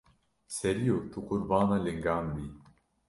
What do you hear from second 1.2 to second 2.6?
qurbana lingan bî.